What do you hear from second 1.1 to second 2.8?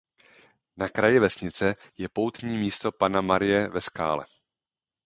vesnice je poutní